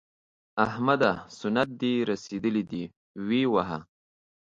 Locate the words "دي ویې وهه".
2.71-3.79